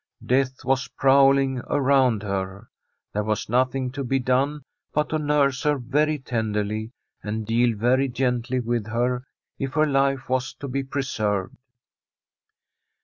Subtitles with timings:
[0.25, 2.71] Death was prowling around her.
[3.13, 6.89] There was nothing to be done but to nurse her very tenderly
[7.21, 9.27] and deal very gently with her
[9.59, 11.53] if her life was to be preserved.